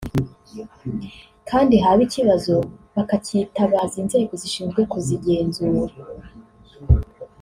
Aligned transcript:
kandi 1.49 1.73
haba 1.83 2.01
ikibazo 2.07 2.53
bakitabaza 2.95 3.95
inzego 4.03 4.33
zishinzwe 4.41 4.81
kuzigenzura 4.91 5.95